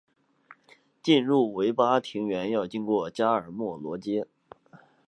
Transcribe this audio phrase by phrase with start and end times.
[1.03, 4.25] 进入维巴庭园要经过加尔默罗街。